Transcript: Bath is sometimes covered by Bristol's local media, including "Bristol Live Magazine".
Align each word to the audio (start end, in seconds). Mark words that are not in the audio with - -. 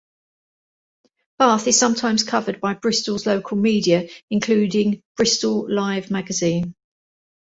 Bath 1.37 1.67
is 1.67 1.77
sometimes 1.77 2.23
covered 2.23 2.59
by 2.59 2.73
Bristol's 2.73 3.27
local 3.27 3.55
media, 3.57 4.09
including 4.31 5.03
"Bristol 5.15 5.69
Live 5.71 6.09
Magazine". 6.09 6.73